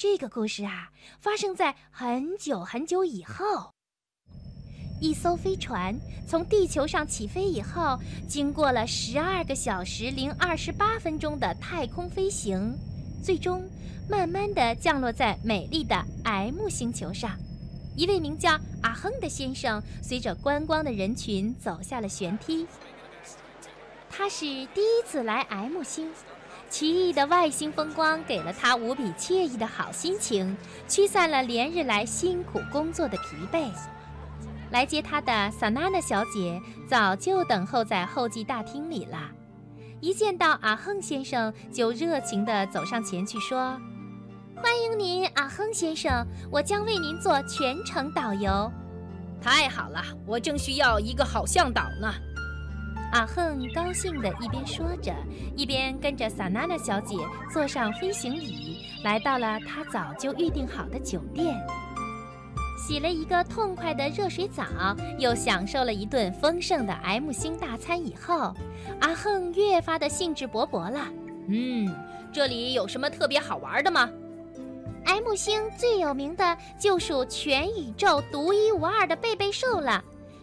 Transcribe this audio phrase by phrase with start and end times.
[0.00, 0.90] 这个故事啊，
[1.20, 3.70] 发生在很久很久以后。
[4.98, 5.94] 一艘飞船
[6.26, 12.74] 从地球上起飞以后，经过了十二个小时零二十八分钟的太空飞行，
[13.22, 13.62] 最终
[14.08, 15.94] 慢慢地降落在美丽的
[16.24, 17.38] M 星球上。
[17.94, 22.66] 一位名叫阿亨的先生随着观光的人群走下了舷梯。
[24.08, 26.10] 他是第一次来 M 星，
[26.70, 30.56] 奇异的外星风光给了他无比惬意的好心情，
[30.88, 33.68] 驱散了连日来辛苦工作的疲惫。
[34.70, 39.18] 来接他的萨娜娜小姐早就等候在候机大厅里了，
[40.00, 43.76] 一见到阿亨先生，就热情地走上前去说
[44.54, 48.70] ：“欢迎您，阿亨先生，我将为您做全程导游。”
[49.42, 52.14] 太好了，我正需要一个好向导呢。
[53.12, 55.12] 阿亨高兴地一边说着，
[55.56, 57.16] 一边跟着萨娜娜小姐
[57.52, 61.56] 坐上飞行椅，来到了他早就预定好的酒店。
[62.78, 64.64] 洗了一个痛快的热水澡，
[65.18, 68.54] 又享受了一顿丰盛的 M 星大餐以后，
[69.00, 71.06] 阿亨越发的兴致勃勃了。
[71.48, 71.92] 嗯，
[72.32, 74.08] 这里有什么特别好玩的吗
[75.04, 80.02] ？M 星最有名的就属全宇宙独一无二的贝贝兽了。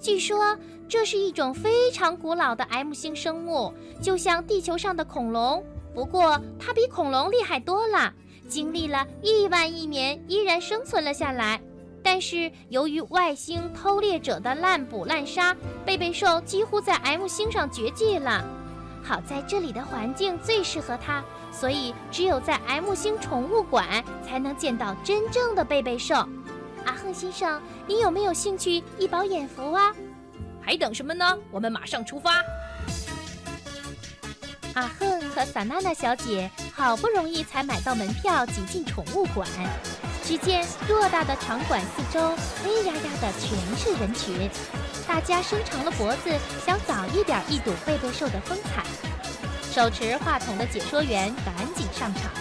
[0.00, 0.56] 据说
[0.88, 5.62] 这是一种非常古老的 M 星生物，就像地球上的恐龙，
[5.94, 8.12] 不过它比恐龙厉害多了，
[8.48, 11.60] 经历了亿万亿年依然生存了下来。
[12.00, 15.54] 但是由于外星偷猎者的滥捕滥杀，
[15.84, 18.44] 贝贝兽几乎在 M 星上绝迹了。
[19.02, 26.26] 好在这里的环境最适合它，所以只有在 M 星宠物馆才能见到真正的贝贝兽。
[26.88, 29.94] 阿亨先生，你有没有兴趣一饱眼福啊？
[30.64, 31.36] 还等什么呢？
[31.50, 32.42] 我们马上出发。
[34.72, 39.46] 阿亨和萨娜娜小姐好不容易才买到门票，挤进宠物馆。
[40.24, 44.48] 只见偌大的场馆四周黑压压的全是人群，
[45.06, 46.30] 大家伸长了脖子，
[46.64, 48.82] 想早一点一睹贝贝兽的风采。
[49.70, 52.32] 手持话筒的解说员赶紧上场：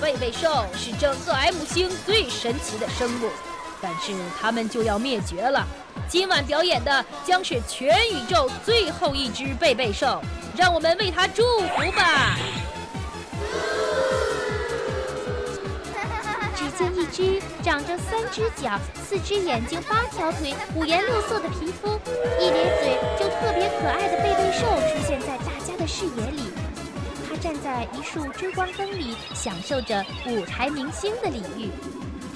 [0.00, 3.30] 贝贝兽是整个 M 星最神奇的生物，
[3.80, 5.66] 但是它们就要灭绝了。
[6.08, 10.20] 今晚表演的将是全宇宙最后一只贝贝兽，
[10.56, 12.36] 让我们为它祝福吧。
[16.56, 21.98] 只见一只长着三只脚、四只眼睛、八条腿、五颜六色的皮肤、
[22.38, 26.50] 一咧嘴就特别可爱的贝贝兽出现在大家的视野里。
[27.28, 31.70] 它站在一束追光灯里，享受着舞台明星的礼遇。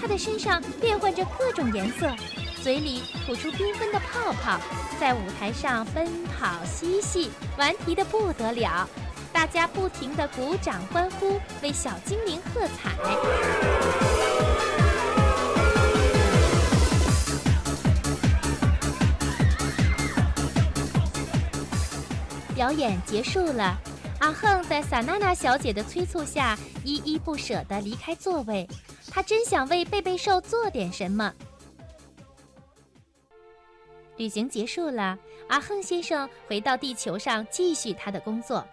[0.05, 2.15] 它的身上变换着各种颜色，
[2.63, 4.61] 嘴里吐出缤纷的泡泡，
[5.01, 8.87] 在舞台上奔跑嬉戏，顽皮的不得了。
[9.33, 12.93] 大家不停地鼓掌欢呼，为小精灵喝彩。
[22.55, 23.75] 表演结束了，
[24.21, 28.69] 阿亨在萨娜娜小姐的催促下，依依不舍地离开座位。
[29.15, 31.33] 他真想为贝贝兽做点什么。
[34.17, 35.17] 旅行结束了，
[35.49, 38.67] 阿亨先生回到地球上继续他的工作。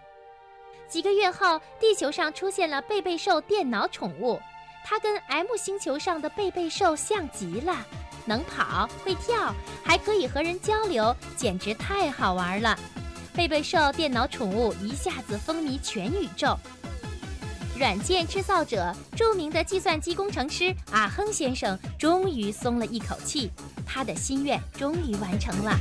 [0.88, 4.40] 几个月后，地球上出现了贝贝兽电脑宠物，
[4.84, 7.76] 它跟 M 星球上的贝贝兽像极了，
[8.24, 9.54] 能跑会跳，
[9.84, 12.76] 还可以和人交流，简直太好玩了。
[13.32, 16.58] 贝贝兽电脑宠物一下子风靡全宇宙。
[17.78, 23.50] 软件制造者、著名的计算机工程师阿亨先生终于松了一口气，
[23.86, 25.72] 他的心愿终于完成了。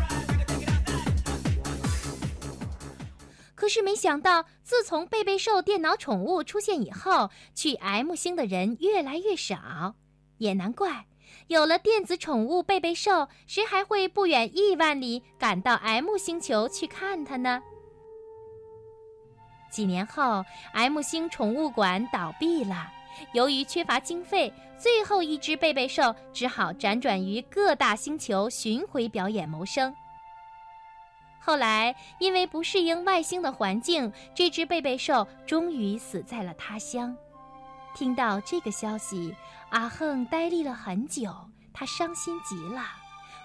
[3.54, 9.96] 可是没想到，自从贝贝兽电脑宠物出现以后，去 M 星的人越来越少。
[10.38, 11.06] 也难怪，
[11.48, 17.62] 有了电子宠物贝贝兽，谁还会不远亿万里赶到 M 星球去看它呢？
[19.72, 22.92] 几年后，M 星宠物馆倒闭了。
[23.32, 29.94] 由于缺乏经费，最后一只贝贝兽只好辗转于各大星球巡回表演谋生。
[31.40, 37.16] 后来，因为不适应外星的环境，这只贝贝兽终于死在了他乡。
[37.96, 39.36] 听到这个消息，
[39.70, 41.34] 阿恒呆立了很久，
[41.74, 42.84] 他伤心极了，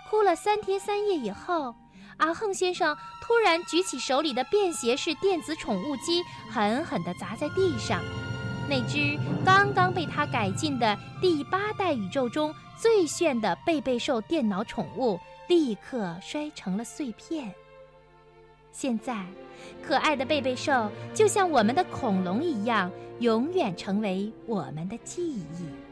[0.08, 1.16] 哭了三天三夜。
[1.16, 1.74] 以后，
[2.18, 8.02] 阿亨先生突然举起手里的便携式电子宠物机，狠狠地砸在地上。
[8.68, 17.54] 那只刚刚被他改进的第八代宇宙中最炫的贝贝兽电脑宠物，立刻摔成了碎片。
[18.72, 19.24] 现在，
[19.86, 22.90] 可爱的贝贝兽就像我们的恐龙一样，
[23.20, 25.85] 永远成为我们的记忆。